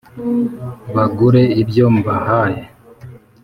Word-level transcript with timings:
Bagure 0.95 1.43
ibyo 1.61 1.85
mbahaye 1.97 2.61